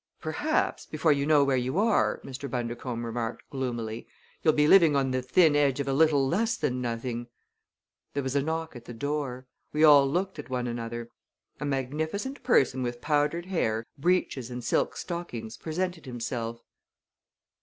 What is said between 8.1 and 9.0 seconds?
There was a knock at the